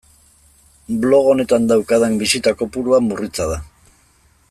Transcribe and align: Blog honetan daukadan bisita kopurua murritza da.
Blog 1.03 1.27
honetan 1.33 1.67
daukadan 1.73 2.17
bisita 2.23 2.55
kopurua 2.63 3.01
murritza 3.11 3.51
da. 3.55 3.61